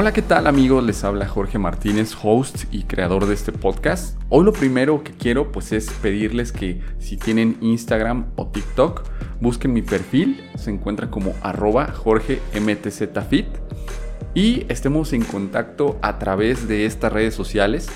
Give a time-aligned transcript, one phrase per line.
[0.00, 0.82] Hola, ¿qué tal amigos?
[0.82, 4.18] Les habla Jorge Martínez, host y creador de este podcast.
[4.30, 9.02] Hoy lo primero que quiero pues es pedirles que si tienen Instagram o TikTok,
[9.42, 13.44] busquen mi perfil, se encuentra como arroba Jorge MTZFit
[14.32, 17.90] y estemos en contacto a través de estas redes sociales.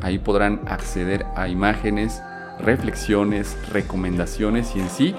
[0.00, 2.22] Ahí podrán acceder a imágenes,
[2.60, 5.14] reflexiones, recomendaciones y en sí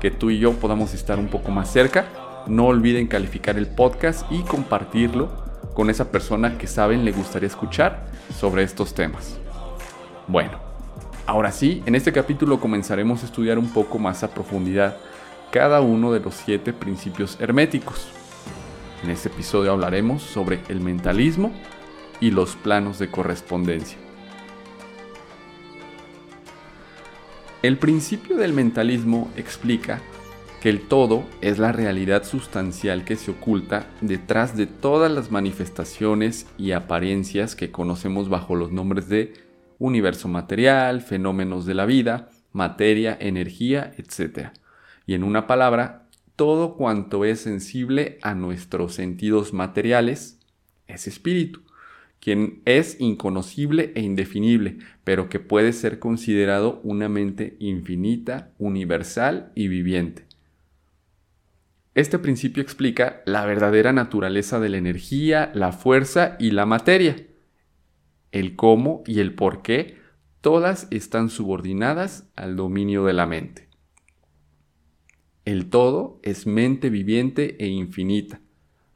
[0.00, 2.06] que tú y yo podamos estar un poco más cerca.
[2.46, 5.41] No olviden calificar el podcast y compartirlo
[5.74, 8.06] con esa persona que saben le gustaría escuchar
[8.38, 9.38] sobre estos temas.
[10.28, 10.58] Bueno,
[11.26, 14.96] ahora sí, en este capítulo comenzaremos a estudiar un poco más a profundidad
[15.50, 18.08] cada uno de los siete principios herméticos.
[19.02, 21.52] En este episodio hablaremos sobre el mentalismo
[22.20, 23.98] y los planos de correspondencia.
[27.62, 30.00] El principio del mentalismo explica
[30.62, 36.46] que el todo es la realidad sustancial que se oculta detrás de todas las manifestaciones
[36.56, 39.32] y apariencias que conocemos bajo los nombres de
[39.80, 44.50] universo material, fenómenos de la vida, materia, energía, etc.
[45.04, 50.38] Y en una palabra, todo cuanto es sensible a nuestros sentidos materiales
[50.86, 51.62] es espíritu,
[52.20, 59.66] quien es inconocible e indefinible, pero que puede ser considerado una mente infinita, universal y
[59.66, 60.30] viviente.
[61.94, 67.26] Este principio explica la verdadera naturaleza de la energía, la fuerza y la materia.
[68.30, 69.98] El cómo y el por qué
[70.40, 73.68] todas están subordinadas al dominio de la mente.
[75.44, 78.40] El todo es mente viviente e infinita.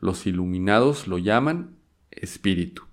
[0.00, 1.76] Los iluminados lo llaman
[2.10, 2.84] espíritu.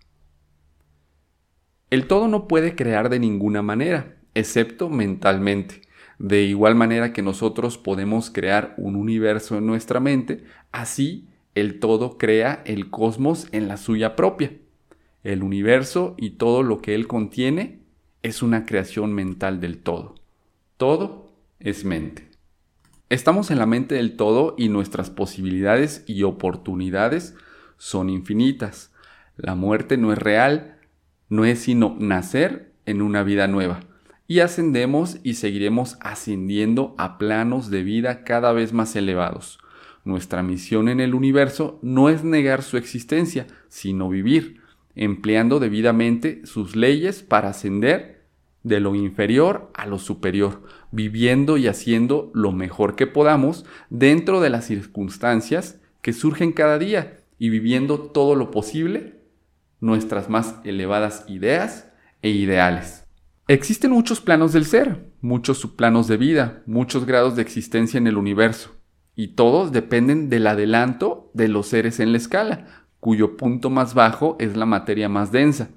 [1.90, 5.82] El todo no puede crear de ninguna manera, excepto mentalmente.
[6.24, 12.18] De igual manera que nosotros podemos crear un universo en nuestra mente, así el todo
[12.18, 14.54] crea el cosmos en la suya propia.
[15.26, 17.82] El universo y todo lo que él contiene
[18.22, 20.16] es una creación mental del todo.
[20.78, 21.30] Todo
[21.60, 22.30] es mente.
[23.10, 27.36] Estamos en la mente del todo y nuestras posibilidades y oportunidades
[27.78, 28.94] son infinitas.
[29.36, 30.78] La muerte no es real,
[31.28, 33.82] no es sino nacer en una vida nueva
[34.34, 39.60] y ascendemos y seguiremos ascendiendo a planos de vida cada vez más elevados.
[40.06, 44.62] Nuestra misión en el universo no es negar su existencia, sino vivir,
[44.96, 48.24] empleando debidamente sus leyes para ascender
[48.64, 54.50] de lo inferior a lo superior, viviendo y haciendo lo mejor que podamos dentro de
[54.50, 59.20] las circunstancias que surgen cada día y viviendo todo lo posible
[59.80, 61.92] nuestras más elevadas ideas
[62.24, 63.03] e ideales.
[63.50, 68.18] Existen muchos planos del ser, muchos subplanos de vida, muchos grados de existencia en el
[68.18, 68.72] universo,
[69.18, 74.38] y todos dependen del adelanto de los seres en la escala, cuyo punto más bajo
[74.40, 75.68] es la materia más densa,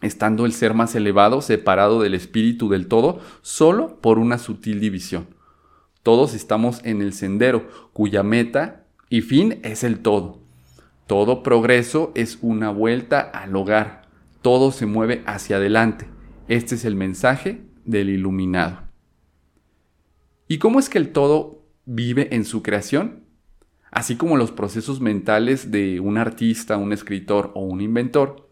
[0.00, 5.26] estando el ser más elevado separado del espíritu del todo solo por una sutil división.
[6.02, 10.38] Todos estamos en el sendero, cuya meta y fin es el todo.
[11.06, 14.08] Todo progreso es una vuelta al hogar,
[14.40, 16.11] todo se mueve hacia adelante
[16.48, 18.82] este es el mensaje del iluminado.
[20.48, 23.24] ¿Y cómo es que el todo vive en su creación?
[23.90, 28.50] Así como los procesos mentales de un artista, un escritor o un inventor,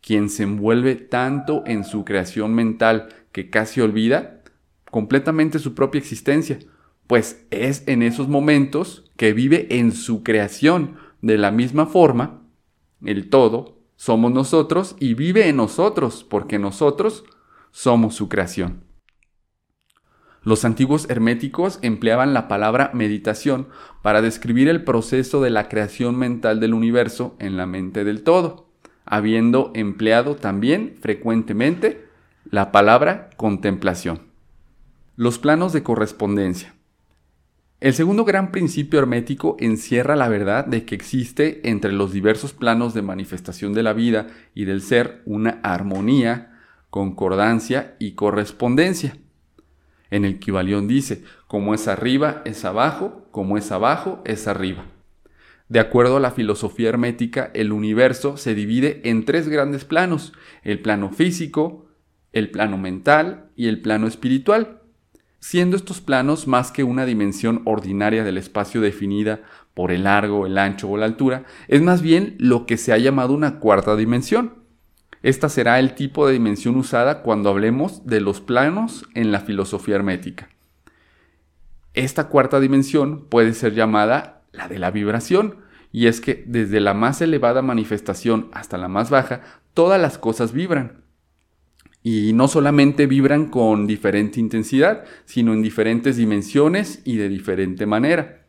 [0.00, 4.42] quien se envuelve tanto en su creación mental que casi olvida
[4.90, 6.58] completamente su propia existencia,
[7.06, 10.96] pues es en esos momentos que vive en su creación.
[11.20, 12.42] De la misma forma,
[13.04, 17.24] el todo somos nosotros y vive en nosotros, porque nosotros
[17.72, 18.84] somos su creación.
[20.44, 23.66] Los antiguos herméticos empleaban la palabra meditación
[24.00, 28.70] para describir el proceso de la creación mental del universo en la mente del todo,
[29.04, 32.06] habiendo empleado también frecuentemente
[32.48, 34.28] la palabra contemplación.
[35.16, 36.77] Los planos de correspondencia.
[37.80, 42.92] El segundo gran principio hermético encierra la verdad de que existe entre los diversos planos
[42.92, 46.58] de manifestación de la vida y del ser una armonía,
[46.90, 49.16] concordancia y correspondencia.
[50.10, 54.84] En el Kibalión dice, como es arriba, es abajo, como es abajo, es arriba.
[55.68, 60.32] De acuerdo a la filosofía hermética, el universo se divide en tres grandes planos,
[60.64, 61.86] el plano físico,
[62.32, 64.78] el plano mental y el plano espiritual
[65.40, 69.40] siendo estos planos más que una dimensión ordinaria del espacio definida
[69.74, 72.98] por el largo, el ancho o la altura, es más bien lo que se ha
[72.98, 74.54] llamado una cuarta dimensión.
[75.22, 79.96] Esta será el tipo de dimensión usada cuando hablemos de los planos en la filosofía
[79.96, 80.48] hermética.
[81.94, 85.56] Esta cuarta dimensión puede ser llamada la de la vibración
[85.90, 89.40] y es que desde la más elevada manifestación hasta la más baja,
[89.74, 91.02] todas las cosas vibran.
[92.02, 98.46] Y no solamente vibran con diferente intensidad, sino en diferentes dimensiones y de diferente manera.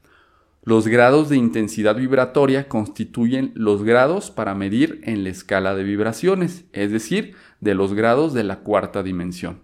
[0.64, 6.66] Los grados de intensidad vibratoria constituyen los grados para medir en la escala de vibraciones,
[6.74, 9.62] es decir, de los grados de la cuarta dimensión.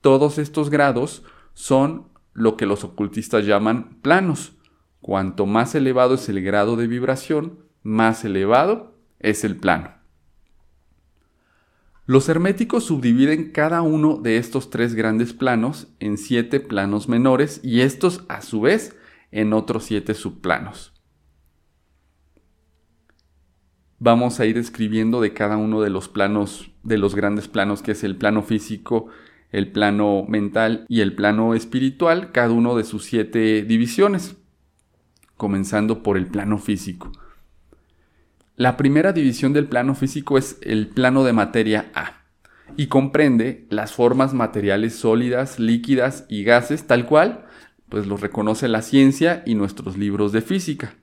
[0.00, 1.22] Todos estos grados
[1.54, 4.52] son lo que los ocultistas llaman planos.
[5.00, 9.95] Cuanto más elevado es el grado de vibración, más elevado es el plano.
[12.06, 17.80] Los herméticos subdividen cada uno de estos tres grandes planos en siete planos menores y
[17.80, 18.96] estos a su vez
[19.32, 20.94] en otros siete subplanos.
[23.98, 27.92] Vamos a ir escribiendo de cada uno de los planos, de los grandes planos, que
[27.92, 29.08] es el plano físico,
[29.50, 34.36] el plano mental y el plano espiritual, cada uno de sus siete divisiones,
[35.36, 37.10] comenzando por el plano físico.
[38.56, 42.22] La primera división del plano físico es el plano de materia A
[42.74, 47.44] y comprende las formas materiales sólidas, líquidas y gases tal cual,
[47.90, 50.94] pues los reconoce la ciencia y nuestros libros de física.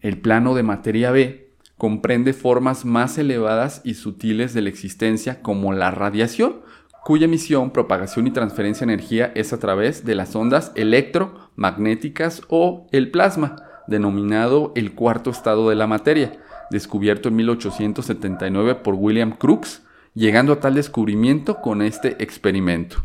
[0.00, 5.72] El plano de materia B comprende formas más elevadas y sutiles de la existencia como
[5.72, 6.60] la radiación,
[7.02, 12.86] cuya emisión, propagación y transferencia de energía es a través de las ondas electromagnéticas o
[12.92, 16.32] el plasma denominado el cuarto estado de la materia,
[16.70, 19.82] descubierto en 1879 por William Crookes,
[20.14, 23.04] llegando a tal descubrimiento con este experimento.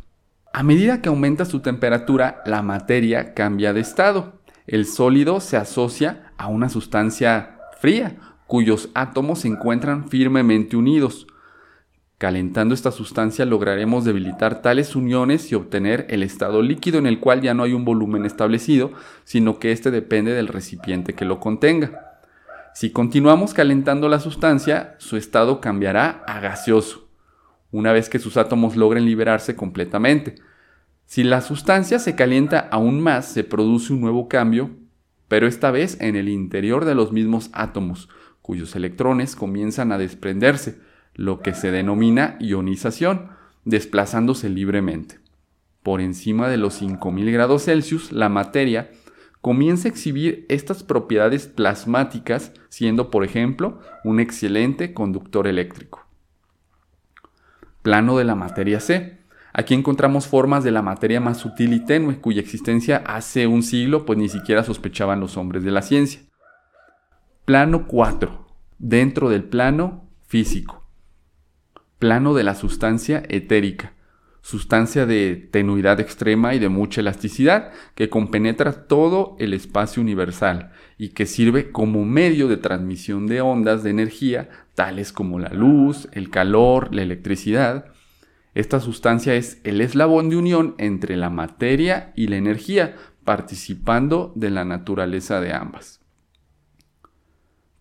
[0.54, 4.42] A medida que aumenta su temperatura, la materia cambia de estado.
[4.66, 11.28] El sólido se asocia a una sustancia fría, cuyos átomos se encuentran firmemente unidos.
[12.18, 17.42] Calentando esta sustancia lograremos debilitar tales uniones y obtener el estado líquido en el cual
[17.42, 18.92] ya no hay un volumen establecido,
[19.24, 22.20] sino que éste depende del recipiente que lo contenga.
[22.74, 27.08] Si continuamos calentando la sustancia, su estado cambiará a gaseoso,
[27.72, 30.36] una vez que sus átomos logren liberarse completamente.
[31.06, 34.72] Si la sustancia se calienta aún más, se produce un nuevo cambio,
[35.28, 38.10] pero esta vez en el interior de los mismos átomos,
[38.42, 40.80] cuyos electrones comienzan a desprenderse,
[41.18, 43.32] lo que se denomina ionización,
[43.66, 45.20] desplazándose libremente.
[45.84, 48.92] Por encima de los 5000 grados Celsius, la materia
[49.42, 56.06] comienza a exhibir estas propiedades plasmáticas, siendo, por ejemplo, un excelente conductor eléctrico.
[57.82, 59.18] Plano de la materia C.
[59.54, 64.06] Aquí encontramos formas de la materia más sutil y tenue, cuya existencia hace un siglo
[64.06, 66.22] pues ni siquiera sospechaban los hombres de la ciencia.
[67.46, 68.46] Plano 4.
[68.78, 70.87] Dentro del plano físico
[72.00, 73.94] plano de la sustancia etérica,
[74.42, 81.10] sustancia de tenuidad extrema y de mucha elasticidad, que compenetra todo el espacio universal y
[81.10, 86.30] que sirve como medio de transmisión de ondas de energía, tales como la luz, el
[86.30, 87.86] calor, la electricidad.
[88.54, 94.50] Esta sustancia es el eslabón de unión entre la materia y la energía, participando de
[94.50, 96.00] la naturaleza de ambas.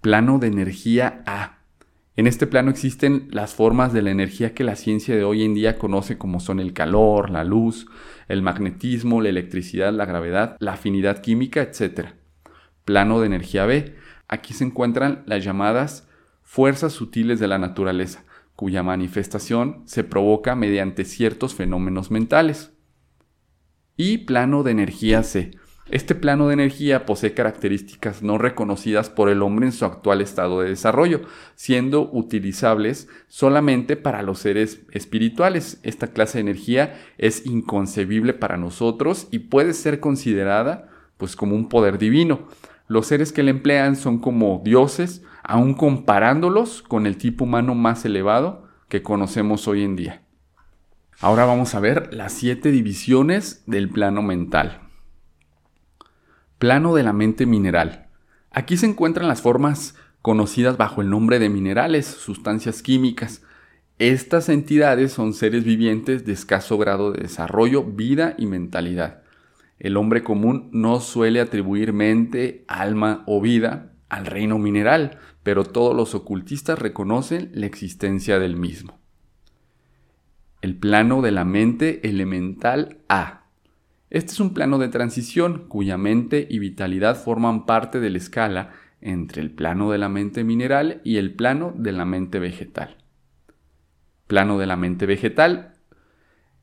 [0.00, 1.55] Plano de energía A
[2.16, 5.52] en este plano existen las formas de la energía que la ciencia de hoy en
[5.52, 7.86] día conoce como son el calor, la luz,
[8.28, 12.14] el magnetismo, la electricidad, la gravedad, la afinidad química, etc.
[12.86, 13.94] Plano de energía B.
[14.28, 16.08] Aquí se encuentran las llamadas
[16.42, 22.72] fuerzas sutiles de la naturaleza, cuya manifestación se provoca mediante ciertos fenómenos mentales.
[23.98, 25.50] Y plano de energía C
[25.88, 30.60] este plano de energía posee características no reconocidas por el hombre en su actual estado
[30.60, 31.20] de desarrollo,
[31.54, 35.78] siendo utilizables solamente para los seres espirituales.
[35.84, 40.88] Esta clase de energía es inconcebible para nosotros y puede ser considerada
[41.18, 42.48] pues como un poder divino.
[42.88, 48.04] Los seres que la emplean son como dioses, aun comparándolos con el tipo humano más
[48.04, 50.22] elevado que conocemos hoy en día.
[51.20, 54.85] Ahora vamos a ver las siete divisiones del plano mental.
[56.58, 58.06] Plano de la mente mineral.
[58.50, 63.42] Aquí se encuentran las formas conocidas bajo el nombre de minerales, sustancias químicas.
[63.98, 69.22] Estas entidades son seres vivientes de escaso grado de desarrollo, vida y mentalidad.
[69.78, 75.94] El hombre común no suele atribuir mente, alma o vida al reino mineral, pero todos
[75.94, 78.98] los ocultistas reconocen la existencia del mismo.
[80.62, 83.45] El plano de la mente elemental A.
[84.10, 88.72] Este es un plano de transición cuya mente y vitalidad forman parte de la escala
[89.00, 92.98] entre el plano de la mente mineral y el plano de la mente vegetal.
[94.26, 95.74] Plano de la mente vegetal.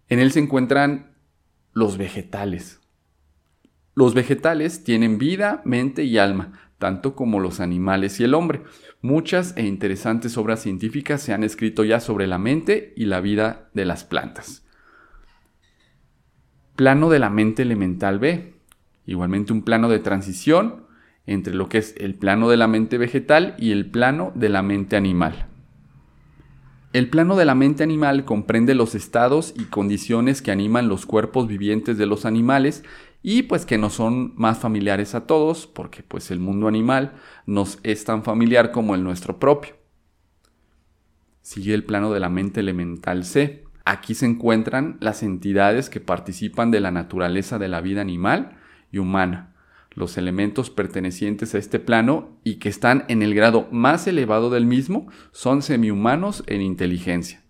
[0.08, 1.16] En él se encuentran
[1.74, 2.80] los vegetales.
[3.96, 8.64] Los vegetales tienen vida, mente y alma, tanto como los animales y el hombre.
[9.02, 13.70] Muchas e interesantes obras científicas se han escrito ya sobre la mente y la vida
[13.74, 14.63] de las plantas.
[16.76, 18.56] Plano de la mente elemental B.
[19.06, 20.88] Igualmente un plano de transición
[21.28, 24.64] entre lo que es el plano de la mente vegetal y el plano de la
[24.64, 25.48] mente animal.
[26.92, 31.48] El plano de la mente animal comprende los estados y condiciones que animan los cuerpos
[31.48, 32.84] vivientes de los animales
[33.22, 37.14] y pues que no son más familiares a todos porque pues el mundo animal
[37.46, 39.76] nos es tan familiar como el nuestro propio.
[41.42, 43.64] Sigue el plano de la mente elemental C.
[43.86, 48.58] Aquí se encuentran las entidades que participan de la naturaleza de la vida animal
[48.92, 49.54] y humana,
[49.96, 54.66] los elementos pertenecientes a este plano y que están en el grado más elevado del
[54.66, 57.44] mismo son semihumanos en inteligencia.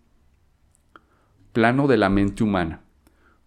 [1.53, 2.81] Plano de la mente humana.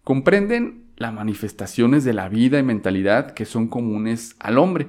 [0.03, 4.87] Comprenden las manifestaciones de la vida y mentalidad que son comunes al hombre.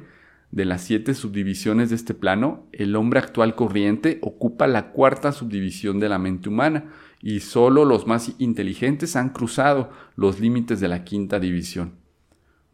[0.51, 6.01] De las siete subdivisiones de este plano, el hombre actual corriente ocupa la cuarta subdivisión
[6.01, 6.85] de la mente humana
[7.21, 11.95] y solo los más inteligentes han cruzado los límites de la quinta división.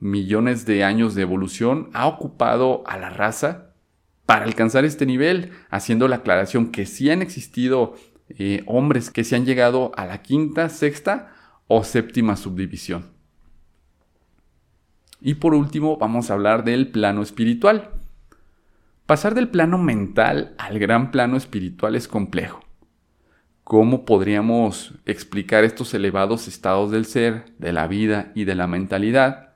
[0.00, 3.74] Millones de años de evolución ha ocupado a la raza
[4.26, 7.94] para alcanzar este nivel, haciendo la aclaración que sí han existido
[8.28, 11.34] eh, hombres que se han llegado a la quinta, sexta
[11.66, 13.12] o séptima subdivisión.
[15.20, 17.90] Y por último vamos a hablar del plano espiritual.
[19.06, 22.63] Pasar del plano mental al gran plano espiritual es complejo.
[23.64, 29.54] ¿Cómo podríamos explicar estos elevados estados del ser, de la vida y de la mentalidad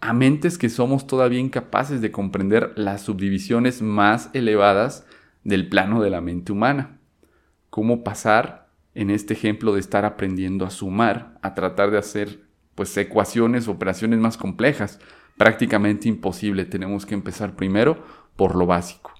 [0.00, 5.06] a mentes que somos todavía incapaces de comprender las subdivisiones más elevadas
[5.44, 6.98] del plano de la mente humana?
[7.70, 12.96] ¿Cómo pasar en este ejemplo de estar aprendiendo a sumar, a tratar de hacer pues
[12.96, 14.98] ecuaciones, operaciones más complejas.
[15.36, 16.64] Prácticamente imposible.
[16.64, 18.02] Tenemos que empezar primero
[18.36, 19.12] por lo básico.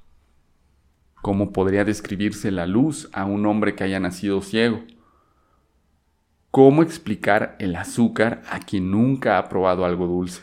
[1.23, 4.83] ¿Cómo podría describirse la luz a un hombre que haya nacido ciego?
[6.51, 10.43] ¿Cómo explicar el azúcar a quien nunca ha probado algo dulce?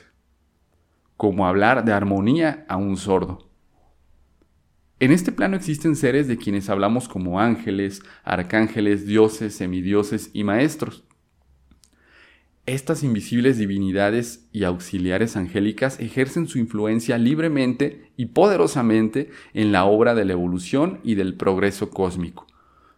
[1.18, 3.50] ¿Cómo hablar de armonía a un sordo?
[5.00, 11.07] En este plano existen seres de quienes hablamos como ángeles, arcángeles, dioses, semidioses y maestros.
[12.68, 20.16] Estas invisibles divinidades y auxiliares angélicas ejercen su influencia libremente y poderosamente en la obra
[20.16, 22.46] de la evolución y del progreso cósmico.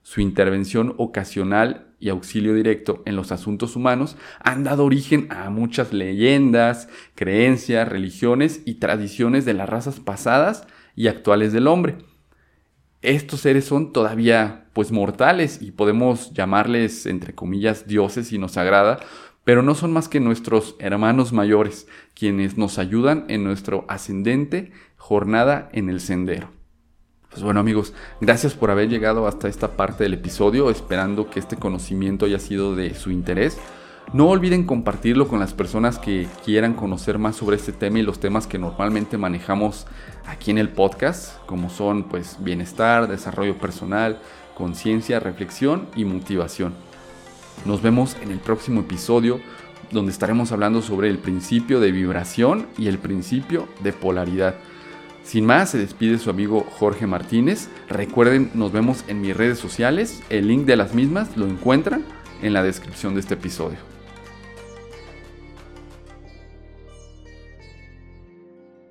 [0.02, 5.94] Su intervención ocasional y auxilio directo en los asuntos humanos han dado origen a muchas
[5.94, 12.00] leyendas, creencias, religiones y tradiciones de las razas pasadas y actuales del hombre.
[13.04, 19.00] Estos seres son todavía pues mortales y podemos llamarles entre comillas dioses si nos agrada
[19.50, 25.70] pero no son más que nuestros hermanos mayores, quienes nos ayudan en nuestro ascendente jornada
[25.74, 26.52] en el sendero.
[27.32, 31.56] Pues bueno amigos, gracias por haber llegado hasta esta parte del episodio, esperando que este
[31.56, 33.58] conocimiento haya sido de su interés.
[34.14, 38.20] No olviden compartirlo con las personas que quieran conocer más sobre este tema y los
[38.20, 39.88] temas que normalmente manejamos
[40.28, 44.20] aquí en el podcast, como son pues bienestar, desarrollo personal,
[44.54, 46.89] conciencia, reflexión y motivación.
[47.66, 49.40] Nos vemos en el próximo episodio
[49.92, 54.56] donde estaremos hablando sobre el principio de vibración y el principio de polaridad.
[55.24, 57.70] Sin más, se despide su amigo Jorge Martínez.
[57.90, 60.22] Recuerden, nos vemos en mis redes sociales.
[60.30, 62.04] El link de las mismas lo encuentran
[62.42, 63.89] en la descripción de este episodio.